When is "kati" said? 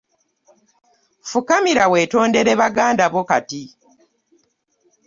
3.29-3.63